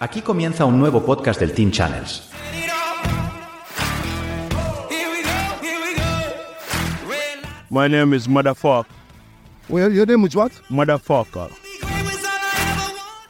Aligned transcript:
Aquí 0.00 0.22
comienza 0.22 0.64
un 0.64 0.78
nuevo 0.78 1.04
podcast 1.04 1.38
del 1.38 1.52
Teen 1.52 1.70
Channels. 1.70 2.28
My 7.70 7.88
name 7.88 8.16
is 8.16 8.26
Motherfucker. 8.26 8.86
Well, 9.68 9.92
your 9.92 10.06
name 10.06 10.26
is 10.26 10.34
what? 10.34 10.50
Motherfucker. 10.70 11.67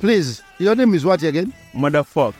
Please, 0.01 0.43
your 0.61 0.77
name 0.77 0.95
is 0.95 1.05
what 1.05 1.23
again? 1.25 1.53
Motherfucker. 1.75 2.35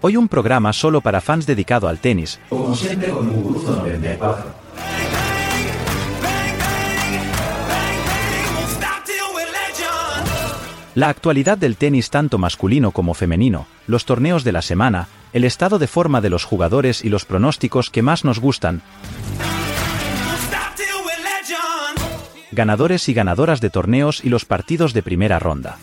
Hoy 0.00 0.16
un 0.16 0.28
programa 0.28 0.72
solo 0.72 1.00
para 1.00 1.20
fans 1.20 1.46
dedicado 1.46 1.88
al 1.88 1.98
tenis. 1.98 2.38
Como 2.48 2.74
siempre 2.74 3.10
con 3.10 3.28
un 3.28 3.42
gusto 3.42 3.72
94. 3.72 4.54
La 10.94 11.10
actualidad 11.10 11.58
del 11.58 11.76
tenis 11.76 12.08
tanto 12.08 12.38
masculino 12.38 12.92
como 12.92 13.12
femenino, 13.12 13.66
los 13.86 14.06
torneos 14.06 14.44
de 14.44 14.52
la 14.52 14.62
semana, 14.62 15.08
el 15.34 15.44
estado 15.44 15.78
de 15.78 15.86
forma 15.86 16.22
de 16.22 16.30
los 16.30 16.44
jugadores 16.44 17.04
y 17.04 17.10
los 17.10 17.26
pronósticos 17.26 17.90
que 17.90 18.00
más 18.00 18.24
nos 18.24 18.38
gustan. 18.38 18.80
Ganadores 22.56 23.06
y 23.10 23.12
ganadoras 23.12 23.60
de 23.60 23.68
torneos 23.68 24.24
y 24.24 24.30
los 24.30 24.46
partidos 24.46 24.94
de 24.94 25.02
primera 25.02 25.38
ronda. 25.38 25.76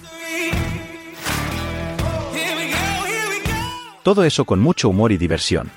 Todo 4.01 4.23
eso 4.23 4.43
con 4.45 4.59
mucho 4.59 4.89
humor 4.89 5.11
y 5.11 5.17
diversión. 5.17 5.69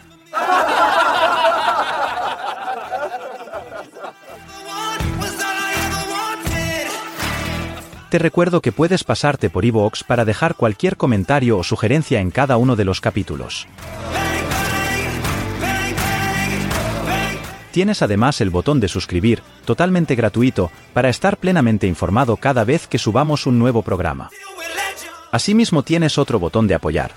Te 8.08 8.18
recuerdo 8.18 8.62
que 8.62 8.72
puedes 8.72 9.04
pasarte 9.04 9.50
por 9.50 9.66
iVoox 9.66 10.02
para 10.02 10.24
dejar 10.24 10.54
cualquier 10.54 10.96
comentario 10.96 11.58
o 11.58 11.62
sugerencia 11.62 12.20
en 12.20 12.30
cada 12.30 12.56
uno 12.56 12.74
de 12.74 12.86
los 12.86 13.02
capítulos. 13.02 13.68
Tienes 17.76 18.00
además 18.00 18.40
el 18.40 18.48
botón 18.48 18.80
de 18.80 18.88
suscribir, 18.88 19.42
totalmente 19.66 20.14
gratuito, 20.14 20.70
para 20.94 21.10
estar 21.10 21.36
plenamente 21.36 21.86
informado 21.86 22.38
cada 22.38 22.64
vez 22.64 22.86
que 22.86 22.96
subamos 22.96 23.44
un 23.44 23.58
nuevo 23.58 23.82
programa. 23.82 24.30
Asimismo 25.30 25.82
tienes 25.82 26.16
otro 26.16 26.38
botón 26.38 26.68
de 26.68 26.74
apoyar. 26.74 27.10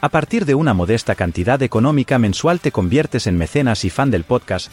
A 0.00 0.08
partir 0.08 0.46
de 0.46 0.56
una 0.56 0.74
modesta 0.74 1.14
cantidad 1.14 1.62
económica 1.62 2.18
mensual 2.18 2.58
te 2.58 2.72
conviertes 2.72 3.28
en 3.28 3.38
mecenas 3.38 3.84
y 3.84 3.90
fan 3.90 4.10
del 4.10 4.24
podcast 4.24 4.68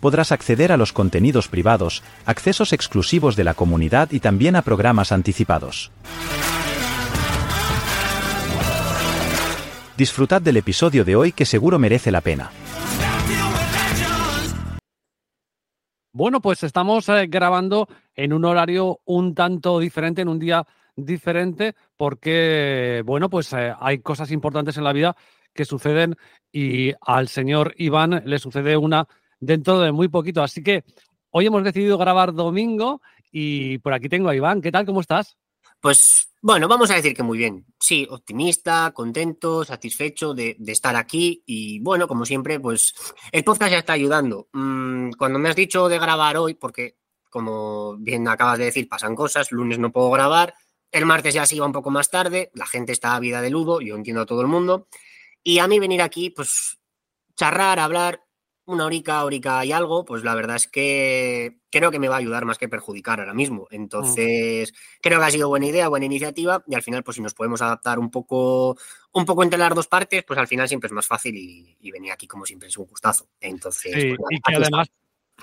podrás 0.00 0.30
acceder 0.30 0.70
a 0.70 0.76
los 0.76 0.92
contenidos 0.92 1.48
privados, 1.48 2.02
accesos 2.26 2.74
exclusivos 2.74 3.34
de 3.34 3.44
la 3.44 3.54
comunidad 3.54 4.12
y 4.12 4.20
también 4.20 4.56
a 4.56 4.62
programas 4.62 5.10
anticipados. 5.10 5.90
Disfrutad 9.96 10.42
del 10.42 10.58
episodio 10.58 11.06
de 11.06 11.16
hoy 11.16 11.32
que 11.32 11.46
seguro 11.46 11.78
merece 11.78 12.10
la 12.10 12.20
pena. 12.20 12.50
Bueno, 16.14 16.42
pues 16.42 16.62
estamos 16.62 17.08
eh, 17.08 17.26
grabando 17.26 17.88
en 18.14 18.34
un 18.34 18.44
horario 18.44 19.00
un 19.06 19.34
tanto 19.34 19.78
diferente, 19.78 20.20
en 20.20 20.28
un 20.28 20.38
día 20.38 20.66
diferente, 20.94 21.74
porque, 21.96 23.02
bueno, 23.06 23.30
pues 23.30 23.50
eh, 23.54 23.72
hay 23.80 24.00
cosas 24.00 24.30
importantes 24.30 24.76
en 24.76 24.84
la 24.84 24.92
vida 24.92 25.16
que 25.54 25.64
suceden 25.64 26.16
y 26.52 26.92
al 27.00 27.28
señor 27.28 27.74
Iván 27.78 28.22
le 28.26 28.38
sucede 28.38 28.76
una 28.76 29.08
dentro 29.40 29.80
de 29.80 29.90
muy 29.90 30.08
poquito. 30.08 30.42
Así 30.42 30.62
que 30.62 30.84
hoy 31.30 31.46
hemos 31.46 31.64
decidido 31.64 31.96
grabar 31.96 32.34
domingo 32.34 33.00
y 33.30 33.78
por 33.78 33.94
aquí 33.94 34.10
tengo 34.10 34.28
a 34.28 34.36
Iván. 34.36 34.60
¿Qué 34.60 34.70
tal? 34.70 34.84
¿Cómo 34.84 35.00
estás? 35.00 35.38
Pues 35.82 36.30
bueno, 36.40 36.68
vamos 36.68 36.92
a 36.92 36.94
decir 36.94 37.12
que 37.12 37.24
muy 37.24 37.38
bien. 37.38 37.66
Sí, 37.80 38.06
optimista, 38.08 38.92
contento, 38.94 39.64
satisfecho 39.64 40.32
de, 40.32 40.56
estar 40.68 40.94
aquí 40.94 41.42
y 41.44 41.80
bueno, 41.80 42.06
como 42.06 42.24
siempre, 42.24 42.60
pues 42.60 42.94
el 43.32 43.42
podcast 43.42 43.72
ya 43.72 43.78
está 43.78 43.94
ayudando. 43.94 44.48
Mm, 44.52 45.10
cuando 45.18 45.40
me 45.40 45.48
has 45.48 45.56
dicho 45.56 45.88
de 45.88 45.98
grabar 45.98 46.36
hoy, 46.36 46.54
porque 46.54 46.98
como 47.28 47.96
bien 47.96 48.28
acabas 48.28 48.58
de 48.58 48.66
decir, 48.66 48.88
pasan 48.88 49.16
cosas, 49.16 49.50
lunes 49.50 49.80
no 49.80 49.90
puedo 49.90 50.08
grabar, 50.12 50.54
el 50.92 51.04
martes 51.04 51.34
ya 51.34 51.46
se 51.46 51.56
iba 51.56 51.66
un 51.66 51.72
poco 51.72 51.90
más 51.90 52.10
tarde, 52.10 52.52
la 52.54 52.66
gente 52.66 52.92
está 52.92 53.16
a 53.16 53.20
vida 53.20 53.40
de 53.40 53.50
ludo, 53.50 53.80
yo 53.80 53.96
entiendo 53.96 54.22
a 54.22 54.26
todo 54.26 54.42
el 54.42 54.46
mundo, 54.46 54.86
y 55.42 55.58
a 55.58 55.66
mí 55.66 55.80
venir 55.80 56.00
aquí, 56.00 56.30
pues 56.30 56.78
charrar, 57.34 57.80
hablar, 57.80 58.22
una 58.64 58.86
horica, 58.86 59.24
horica 59.24 59.64
y 59.64 59.72
algo, 59.72 60.04
pues 60.04 60.22
la 60.22 60.34
verdad 60.34 60.56
es 60.56 60.68
que 60.68 61.58
creo 61.70 61.90
que 61.90 61.98
me 61.98 62.08
va 62.08 62.16
a 62.16 62.18
ayudar 62.18 62.44
más 62.44 62.58
que 62.58 62.68
perjudicar 62.68 63.20
ahora 63.20 63.34
mismo. 63.34 63.62
Mm. 63.70 63.74
Entonces, 63.74 64.72
creo 65.00 65.18
que 65.18 65.26
ha 65.26 65.30
sido 65.30 65.48
buena 65.48 65.66
idea, 65.66 65.88
buena 65.88 66.06
iniciativa 66.06 66.62
y 66.66 66.74
al 66.74 66.82
final, 66.82 67.02
pues 67.02 67.16
si 67.16 67.22
nos 67.22 67.34
podemos 67.34 67.60
adaptar 67.62 67.98
un 67.98 68.10
poco, 68.10 68.76
un 69.12 69.24
poco 69.24 69.42
entre 69.42 69.58
las 69.58 69.74
dos 69.74 69.88
partes, 69.88 70.24
pues 70.24 70.38
al 70.38 70.46
final 70.46 70.68
siempre 70.68 70.86
es 70.86 70.92
más 70.92 71.06
fácil 71.06 71.34
y, 71.36 71.90
venir 71.90 72.12
aquí 72.12 72.26
como 72.26 72.46
siempre 72.46 72.68
es 72.68 72.76
un 72.78 72.86
gustazo. 72.86 73.28
Entonces, 73.40 74.16
pues 74.16 74.18
y, 74.30 74.40
que 74.40 74.56
además, 74.56 74.90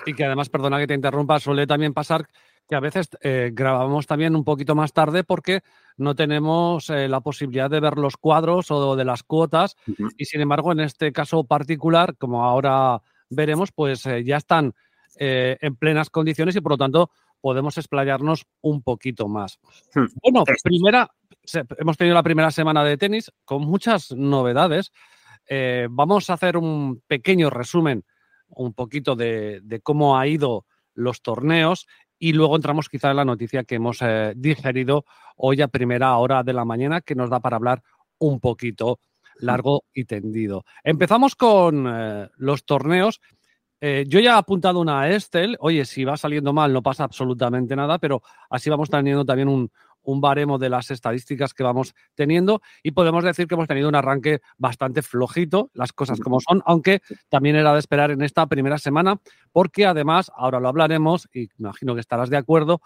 y 0.06 0.14
que 0.14 0.24
además, 0.24 0.48
perdona 0.48 0.78
que 0.78 0.86
te 0.86 0.94
interrumpa, 0.94 1.38
suele 1.38 1.66
también 1.66 1.92
pasar 1.92 2.26
que 2.70 2.76
a 2.76 2.80
veces 2.80 3.08
eh, 3.22 3.50
grabamos 3.52 4.06
también 4.06 4.36
un 4.36 4.44
poquito 4.44 4.76
más 4.76 4.92
tarde 4.92 5.24
porque 5.24 5.62
no 5.96 6.14
tenemos 6.14 6.88
eh, 6.88 7.08
la 7.08 7.20
posibilidad 7.20 7.68
de 7.68 7.80
ver 7.80 7.98
los 7.98 8.16
cuadros 8.16 8.70
o 8.70 8.94
de 8.94 9.04
las 9.04 9.24
cuotas 9.24 9.76
y 10.16 10.24
sin 10.24 10.40
embargo 10.40 10.70
en 10.70 10.78
este 10.78 11.12
caso 11.12 11.42
particular, 11.42 12.16
como 12.16 12.44
ahora 12.44 13.02
veremos, 13.30 13.72
pues 13.72 14.04
eh, 14.06 14.24
ya 14.24 14.36
están 14.36 14.74
en 15.16 15.76
plenas 15.76 16.08
condiciones 16.08 16.54
y 16.56 16.60
por 16.60 16.72
lo 16.72 16.78
tanto 16.78 17.10
podemos 17.40 17.76
explayarnos 17.76 18.46
un 18.62 18.80
poquito 18.80 19.28
más. 19.28 19.58
Hmm. 19.94 20.06
Bueno, 20.22 20.44
primera, 20.62 21.10
hemos 21.76 21.96
tenido 21.96 22.14
la 22.14 22.22
primera 22.22 22.50
semana 22.50 22.84
de 22.84 22.96
tenis 22.96 23.30
con 23.44 23.62
muchas 23.62 24.12
novedades. 24.12 24.92
vamos 25.90 26.30
a 26.30 26.34
hacer 26.34 26.56
un 26.56 27.02
pequeño 27.06 27.50
resumen 27.50 28.04
un 28.48 28.72
poquito 28.72 29.16
de, 29.16 29.60
de 29.62 29.80
cómo 29.80 30.16
ha 30.16 30.26
ido 30.26 30.64
los 30.94 31.22
torneos 31.22 31.86
y 32.22 32.34
luego 32.34 32.54
entramos 32.54 32.88
quizá 32.88 33.10
en 33.10 33.16
la 33.16 33.24
noticia 33.24 33.64
que 33.64 33.76
hemos 33.76 33.98
eh, 34.02 34.34
digerido 34.36 35.06
hoy 35.36 35.62
a 35.62 35.68
primera 35.68 36.16
hora 36.18 36.42
de 36.42 36.52
la 36.52 36.66
mañana, 36.66 37.00
que 37.00 37.14
nos 37.14 37.30
da 37.30 37.40
para 37.40 37.56
hablar 37.56 37.82
un 38.18 38.38
poquito 38.38 39.00
largo 39.40 39.84
y 39.92 40.04
tendido. 40.04 40.64
Empezamos 40.84 41.34
con 41.34 41.86
eh, 41.88 42.28
los 42.36 42.64
torneos. 42.64 43.20
Eh, 43.80 44.04
yo 44.06 44.20
ya 44.20 44.34
he 44.34 44.38
apuntado 44.38 44.80
una 44.80 45.00
a 45.00 45.10
Estel. 45.10 45.56
Oye, 45.60 45.84
si 45.84 46.04
va 46.04 46.16
saliendo 46.16 46.52
mal 46.52 46.72
no 46.72 46.82
pasa 46.82 47.04
absolutamente 47.04 47.74
nada, 47.74 47.98
pero 47.98 48.22
así 48.50 48.68
vamos 48.68 48.90
teniendo 48.90 49.24
también 49.24 49.48
un, 49.48 49.70
un 50.02 50.20
baremo 50.20 50.58
de 50.58 50.68
las 50.68 50.90
estadísticas 50.90 51.54
que 51.54 51.62
vamos 51.62 51.94
teniendo 52.14 52.62
y 52.82 52.92
podemos 52.92 53.24
decir 53.24 53.46
que 53.46 53.54
hemos 53.54 53.68
tenido 53.68 53.88
un 53.88 53.94
arranque 53.94 54.40
bastante 54.58 55.02
flojito, 55.02 55.70
las 55.74 55.92
cosas 55.92 56.20
como 56.20 56.40
son, 56.40 56.62
aunque 56.64 57.00
también 57.28 57.56
era 57.56 57.72
de 57.72 57.78
esperar 57.78 58.10
en 58.10 58.22
esta 58.22 58.46
primera 58.46 58.78
semana, 58.78 59.20
porque 59.52 59.86
además, 59.86 60.30
ahora 60.34 60.60
lo 60.60 60.68
hablaremos 60.68 61.28
y 61.32 61.48
imagino 61.58 61.94
que 61.94 62.00
estarás 62.00 62.30
de 62.30 62.36
acuerdo, 62.36 62.80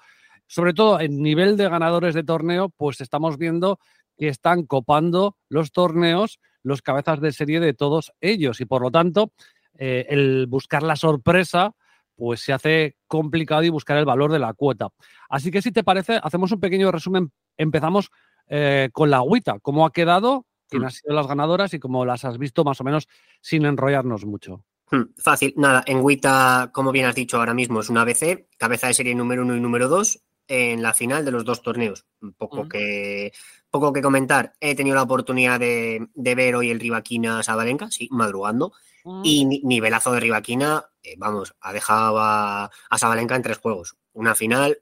sobre 0.47 0.75
todo 0.75 1.01
en 1.01 1.23
nivel 1.23 1.57
de 1.57 1.69
ganadores 1.69 2.15
de 2.15 2.25
torneo, 2.25 2.69
pues 2.69 3.01
estamos 3.01 3.39
viendo 3.39 3.79
que 4.17 4.29
están 4.29 4.65
copando 4.65 5.37
los 5.49 5.73
torneos 5.73 6.41
los 6.65 6.83
cabezas 6.83 7.21
de 7.21 7.31
serie 7.31 7.61
de 7.61 7.75
todos 7.75 8.13
ellos 8.21 8.61
y 8.61 8.65
por 8.65 8.83
lo 8.83 8.91
tanto 8.91 9.33
eh, 9.79 10.07
el 10.09 10.47
buscar 10.49 10.83
la 10.83 10.97
sorpresa 10.97 11.75
pues 12.17 12.41
se 12.41 12.53
hace 12.53 12.97
complicado 13.07 13.63
y 13.65 13.69
buscar 13.69 13.97
el 13.99 14.05
valor 14.05 14.33
de 14.33 14.39
la 14.39 14.55
cuota. 14.55 14.89
Así 15.29 15.51
que 15.51 15.61
si 15.61 15.73
te 15.73 15.83
parece, 15.83 16.21
hacemos 16.23 16.53
un 16.53 16.61
pequeño 16.61 16.93
resumen. 16.93 17.33
Empezamos 17.57 18.11
eh, 18.47 18.89
con 18.93 19.11
la 19.11 19.17
agüita, 19.17 19.59
cómo 19.61 19.85
ha 19.85 19.93
quedado, 19.93 20.47
quién 20.69 20.83
mm. 20.83 20.85
han 20.85 20.91
sido 20.93 21.15
las 21.15 21.27
ganadoras 21.27 21.75
y 21.75 21.81
cómo 21.81 22.05
las 22.05 22.25
has 22.25 22.39
visto 22.39 22.63
más 22.63 22.81
o 22.81 22.85
menos 22.85 23.09
sin 23.41 23.65
enrollarnos 23.65 24.25
mucho. 24.25 24.65
Hmm, 24.91 25.13
fácil, 25.17 25.55
nada, 25.57 25.83
en 25.87 26.03
Wita, 26.03 26.71
como 26.73 26.93
bien 26.93 27.07
has 27.07 27.15
dicho 27.15 27.39
ahora 27.39 27.55
mismo, 27.55 27.81
es 27.81 27.89
una 27.89 28.03
ABC, 28.03 28.47
cabeza 28.59 28.87
de 28.87 28.95
serie 28.95 29.15
número 29.15 29.43
uno 29.43 29.57
y 29.57 29.61
número 29.61 29.89
dos 29.89 30.23
en 30.47 30.83
la 30.83 30.93
final 30.93 31.25
de 31.25 31.31
los 31.31 31.45
dos 31.45 31.63
torneos. 31.63 32.07
Un 32.21 32.35
poco, 32.35 32.65
mm. 32.65 32.69
que, 32.69 33.33
poco 33.75 33.93
que 33.93 34.03
comentar. 34.03 34.55
He 34.61 34.77
tenido 34.77 34.95
la 34.95 35.03
oportunidad 35.03 35.59
de, 35.59 36.09
ver 36.15 36.55
hoy 36.55 36.71
el 36.71 36.79
Rivaquina 36.79 37.43
Sabalenka, 37.43 37.91
sí, 37.91 38.09
madrugando. 38.13 38.73
Mm. 39.03 39.23
Y 39.25 39.45
nivelazo 39.65 40.13
de 40.13 40.21
Rivaquina, 40.21 40.85
eh, 41.03 41.17
vamos, 41.19 41.57
ha 41.61 41.73
dejado 41.73 42.19
a, 42.21 42.71
Sabalenka 42.97 43.35
en 43.35 43.43
tres 43.43 43.59
juegos. 43.59 43.97
Una 44.13 44.37
final, 44.37 44.79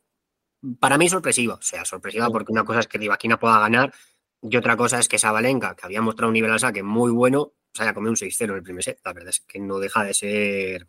para 0.79 0.99
mí 0.99 1.09
sorpresiva, 1.09 1.55
o 1.55 1.63
sea, 1.63 1.87
sorpresiva 1.87 2.29
porque 2.29 2.53
una 2.53 2.65
cosa 2.65 2.81
es 2.81 2.87
que 2.87 2.99
Rivaquina 2.99 3.41
pueda 3.41 3.59
ganar 3.61 3.95
y 4.43 4.55
otra 4.59 4.77
cosa 4.77 4.99
es 4.99 5.09
que 5.09 5.19
Sabalenka, 5.19 5.75
que 5.75 5.87
había 5.87 6.03
mostrado 6.03 6.29
un 6.29 6.35
nivel 6.35 6.51
al 6.51 6.61
saque 6.61 6.83
muy 6.83 7.11
bueno, 7.11 7.55
se 7.73 7.85
haya 7.85 7.95
comido 7.95 8.11
un 8.11 8.17
6-0 8.17 8.45
en 8.45 8.57
el 8.57 8.63
primer 8.63 8.85
set. 8.85 9.01
La 9.07 9.15
verdad 9.15 9.31
es 9.31 9.41
que 9.41 9.59
no 9.59 9.79
deja 9.79 10.05
de 10.05 10.13
ser 10.13 10.87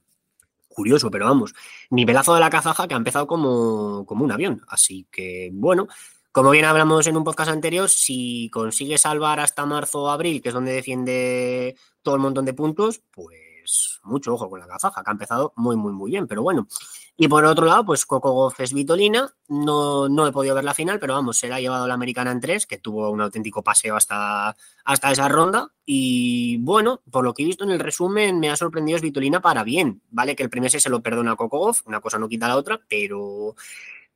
curioso, 0.68 1.10
pero 1.10 1.26
vamos, 1.26 1.56
nivelazo 1.90 2.34
de 2.34 2.42
la 2.42 2.50
cazaja 2.50 2.86
que 2.86 2.96
ha 2.96 2.98
empezado 2.98 3.28
como, 3.28 4.06
como 4.06 4.26
un 4.26 4.32
avión. 4.34 4.62
Así 4.68 5.08
que, 5.10 5.52
bueno, 5.54 5.88
como 6.34 6.50
bien 6.50 6.66
hablamos 6.66 7.06
en 7.06 7.16
un 7.16 7.24
podcast 7.24 7.52
anterior, 7.52 7.88
si 7.88 8.50
consigue 8.50 8.98
salvar 8.98 9.40
hasta 9.40 9.68
marzo 9.68 10.02
o 10.02 10.10
abril, 10.10 10.42
que 10.42 10.50
es 10.50 10.56
donde 10.56 10.74
defiende 10.74 11.76
todo 12.02 12.16
el 12.16 12.22
montón 12.22 12.44
de 12.44 12.56
puntos, 12.56 13.04
pues 13.12 14.00
mucho 14.04 14.34
ojo 14.34 14.50
con 14.50 14.60
la 14.60 14.66
cazaja, 14.66 15.04
que 15.04 15.12
ha 15.12 15.14
empezado 15.14 15.54
muy, 15.58 15.76
muy, 15.76 15.94
muy 15.94 16.10
bien. 16.10 16.26
Pero 16.26 16.42
bueno, 16.42 16.68
y 17.16 17.28
por 17.28 17.46
otro 17.46 17.68
lado, 17.68 17.86
pues 17.86 18.08
Coco 18.08 18.32
Goff 18.32 18.60
es 18.62 18.74
Vitolina. 18.74 19.32
No, 19.48 20.10
no 20.10 20.26
he 20.26 20.32
podido 20.32 20.56
ver 20.56 20.64
la 20.64 20.74
final, 20.74 21.00
pero 21.00 21.14
vamos, 21.14 21.38
se 21.38 21.48
la 21.48 21.58
ha 21.58 21.62
llevado 21.62 21.88
la 21.88 21.94
americana 21.94 22.32
en 22.32 22.42
tres, 22.42 22.66
que 22.66 22.80
tuvo 22.80 23.12
un 23.12 23.22
auténtico 23.22 23.64
paseo 23.64 23.96
hasta, 23.96 24.56
hasta 24.86 25.12
esa 25.12 25.28
ronda. 25.28 25.72
Y 25.86 26.58
bueno, 26.62 27.04
por 27.12 27.24
lo 27.24 27.36
que 27.36 27.44
he 27.44 27.46
visto 27.46 27.64
en 27.64 27.70
el 27.70 27.80
resumen, 27.80 28.40
me 28.40 28.50
ha 28.50 28.56
sorprendido 28.56 28.96
es 28.96 29.04
Vitolina 29.04 29.40
para 29.40 29.64
bien. 29.64 30.02
Vale 30.10 30.36
que 30.36 30.42
el 30.42 30.50
primer 30.50 30.72
set 30.72 30.82
se 30.82 30.90
lo 30.90 31.04
perdona 31.04 31.34
a 31.34 31.36
Coco 31.36 31.60
Goff, 31.60 31.86
una 31.86 32.02
cosa 32.02 32.18
no 32.18 32.28
quita 32.28 32.48
la 32.48 32.58
otra, 32.58 32.82
pero 32.90 33.56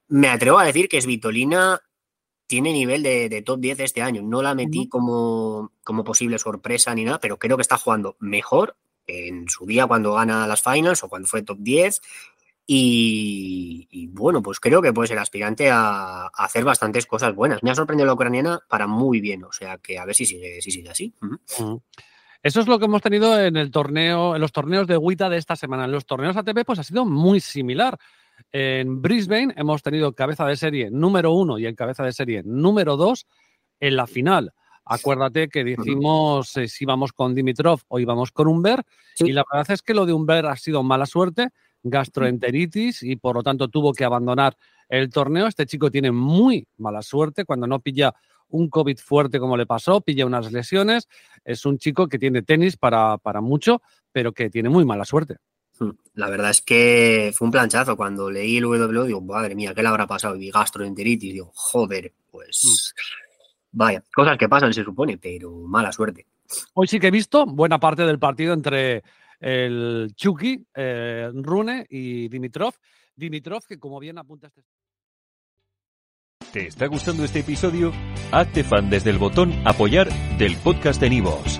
me 0.08 0.30
atrevo 0.30 0.58
a 0.58 0.66
decir 0.66 0.90
que 0.90 0.98
es 0.98 1.06
Vitolina 1.06 1.80
tiene 2.48 2.74
nivel 2.74 3.04
de, 3.04 3.44
top 3.46 3.60
10 3.60 3.82
este 3.82 4.02
año. 4.02 4.22
No 4.24 4.42
la 4.42 4.56
metí 4.56 4.88
como, 4.88 5.72
como 5.84 6.04
posible 6.04 6.40
sorpresa 6.40 6.96
ni 6.96 7.04
nada, 7.04 7.20
pero 7.20 7.38
creo 7.38 7.58
que 7.58 7.62
está 7.62 7.78
jugando 7.78 8.16
mejor 8.20 8.76
en 9.06 9.48
su 9.48 9.66
día 9.66 9.86
cuando 9.88 10.14
gana 10.14 10.48
las 10.48 10.62
finals 10.62 11.04
o 11.04 11.10
cuando 11.10 11.28
fue 11.28 11.44
top 11.44 11.58
10 11.60 12.02
y, 12.70 14.08
bueno, 14.12 14.42
pues 14.42 14.60
creo 14.60 14.82
que 14.82 14.92
puede 14.92 15.08
ser 15.08 15.20
aspirante 15.20 15.70
a, 15.72 16.28
hacer 16.28 16.66
bastantes 16.66 17.06
cosas 17.06 17.34
buenas. 17.34 17.64
Me 17.64 17.72
ha 17.72 17.76
sorprendido 17.76 18.06
la 18.06 18.14
ucraniana 18.14 18.60
para 18.68 18.88
muy 18.88 19.22
bien, 19.22 19.46
o 19.46 19.54
sea 19.54 19.78
que 19.78 19.98
a 19.98 20.04
ver 20.04 20.16
si 20.16 20.26
sigue, 20.26 20.62
si 20.62 20.72
sigue 20.72 20.90
así. 20.90 21.14
Eso 22.44 22.60
es 22.60 22.68
lo 22.68 22.78
que 22.78 22.86
hemos 22.86 23.02
tenido 23.02 23.40
en 23.40 23.56
el 23.56 23.72
torneo, 23.72 24.36
en 24.36 24.42
los 24.42 24.52
torneos 24.52 24.86
de 24.86 24.98
WITA 24.98 25.30
de 25.30 25.38
esta 25.38 25.56
semana. 25.56 25.86
En 25.86 25.92
los 25.92 26.06
torneos 26.06 26.36
ATP, 26.36 26.66
pues 26.66 26.80
ha 26.80 26.84
sido 26.84 27.06
muy 27.06 27.40
similar. 27.40 27.98
En 28.52 29.02
Brisbane 29.02 29.54
hemos 29.58 29.82
tenido 29.84 30.14
cabeza 30.14 30.46
de 30.46 30.56
serie 30.56 30.90
número 30.92 31.32
uno 31.32 31.60
y 31.60 31.66
el 31.66 31.76
cabeza 31.76 32.04
de 32.04 32.14
serie 32.14 32.44
número 32.46 32.98
dos 32.98 33.26
en 33.80 33.96
la 33.96 34.08
final. 34.08 34.54
Acuérdate 34.86 35.50
que 35.50 35.64
dijimos 35.64 36.56
eh, 36.56 36.68
si 36.68 36.86
íbamos 36.86 37.12
con 37.12 37.36
Dimitrov 37.36 37.82
o 37.90 38.00
íbamos 38.00 38.32
con 38.32 38.48
Humber. 38.48 38.84
Y 39.20 39.34
la 39.34 39.44
verdad 39.52 39.72
es 39.72 39.82
que 39.82 39.94
lo 39.94 40.06
de 40.06 40.14
Humber 40.14 40.46
ha 40.46 40.56
sido 40.56 40.82
mala 40.82 41.06
suerte 41.06 41.50
gastroenteritis 41.84 43.04
y 43.04 43.16
por 43.16 43.36
lo 43.36 43.44
tanto 43.44 43.68
tuvo 43.68 43.94
que 43.94 44.06
abandonar 44.06 44.56
el 44.90 45.10
torneo. 45.10 45.48
Este 45.48 45.66
chico 45.66 45.92
tiene 45.92 46.12
muy 46.12 46.68
mala 46.78 47.02
suerte 47.02 47.46
cuando 47.46 47.68
no 47.68 47.80
pilla 47.80 48.14
un 48.50 48.70
COVID 48.70 48.98
fuerte 48.98 49.40
como 49.40 49.58
le 49.58 49.66
pasó, 49.66 50.02
pilla 50.02 50.26
unas 50.26 50.52
lesiones. 50.52 51.08
Es 51.44 51.66
un 51.66 51.78
chico 51.78 52.08
que 52.08 52.18
tiene 52.18 52.42
tenis 52.42 52.78
para, 52.78 53.18
para 53.18 53.42
mucho, 53.42 53.82
pero 54.12 54.32
que 54.32 54.50
tiene 54.50 54.70
muy 54.70 54.86
mala 54.86 55.06
suerte. 55.06 55.38
Hmm. 55.80 55.92
La 56.14 56.30
verdad 56.30 56.52
es 56.52 56.62
que 56.62 57.32
fue 57.36 57.46
un 57.46 57.52
planchazo. 57.52 57.96
Cuando 57.96 58.30
leí 58.30 58.58
el 58.58 58.64
W, 58.64 59.08
digo, 59.08 59.22
madre 59.22 59.56
mía, 59.56 59.74
¿qué 59.74 59.82
le 59.82 59.88
habrá 59.90 60.08
pasado? 60.08 60.36
Y 60.36 60.50
gastroenteritis, 60.50 61.34
digo, 61.34 61.52
joder, 61.54 62.14
pues 62.32 62.62
hmm. 62.64 62.98
vaya, 63.72 64.04
cosas 64.14 64.38
que 64.38 64.50
pasan, 64.50 64.74
se 64.74 64.84
supone, 64.84 65.18
pero 65.18 65.52
mala 65.52 65.92
suerte. 65.92 66.26
Hoy 66.74 66.88
sí 66.88 67.00
que 67.00 67.08
he 67.08 67.12
visto 67.12 67.46
buena 67.46 67.80
parte 67.80 68.04
del 68.04 68.20
partido 68.20 68.54
entre 68.54 69.04
el 69.40 70.14
Chucky, 70.16 70.66
eh, 70.74 71.30
Rune 71.34 71.86
y 71.90 72.28
Dimitrov. 72.30 72.74
Dimitrov, 73.16 73.66
que 73.66 73.80
como 73.80 74.00
bien 74.00 74.18
apunta 74.18 74.48
este... 74.48 74.64
¿Te 76.52 76.68
está 76.68 76.88
gustando 76.88 77.24
este 77.26 77.40
episodio? 77.40 77.92
Hazte 78.32 78.64
fan 78.64 78.90
desde 78.90 79.10
el 79.10 79.18
botón 79.18 79.54
Apoyar 79.66 80.10
del 80.38 80.56
podcast 80.58 81.02
de 81.02 81.10
Nivos. 81.10 81.60